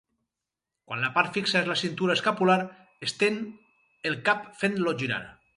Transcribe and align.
Quan 0.91 1.03
la 1.05 1.11
part 1.17 1.35
fixa 1.39 1.59
és 1.59 1.69
la 1.73 1.77
cintura 1.83 2.17
escapular, 2.21 2.57
estén 3.11 3.39
el 4.13 4.21
cap 4.31 4.53
fent-lo 4.65 4.99
girar. 5.05 5.25